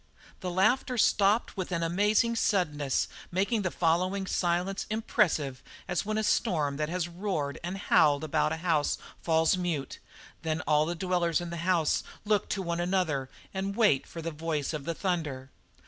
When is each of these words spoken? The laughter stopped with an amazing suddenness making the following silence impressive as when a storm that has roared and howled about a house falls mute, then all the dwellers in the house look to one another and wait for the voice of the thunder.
The 0.39 0.49
laughter 0.49 0.97
stopped 0.97 1.55
with 1.55 1.71
an 1.71 1.83
amazing 1.83 2.35
suddenness 2.35 3.07
making 3.31 3.61
the 3.61 3.69
following 3.69 4.25
silence 4.25 4.87
impressive 4.89 5.61
as 5.87 6.03
when 6.07 6.17
a 6.17 6.23
storm 6.23 6.77
that 6.77 6.89
has 6.89 7.07
roared 7.07 7.59
and 7.63 7.77
howled 7.77 8.23
about 8.23 8.51
a 8.51 8.57
house 8.65 8.97
falls 9.21 9.55
mute, 9.57 9.99
then 10.41 10.61
all 10.61 10.87
the 10.87 10.95
dwellers 10.95 11.39
in 11.39 11.51
the 11.51 11.57
house 11.57 12.01
look 12.25 12.49
to 12.49 12.63
one 12.63 12.79
another 12.79 13.29
and 13.53 13.75
wait 13.75 14.07
for 14.07 14.23
the 14.23 14.31
voice 14.31 14.73
of 14.73 14.85
the 14.85 14.95
thunder. 14.95 15.51